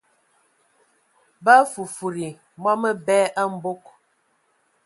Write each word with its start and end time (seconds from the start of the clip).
Ba 1.43 1.53
fufudi 1.71 2.27
mɔ 2.61 2.71
məbɛ 2.81 3.17
a 3.39 3.43
mbog. 3.53 3.81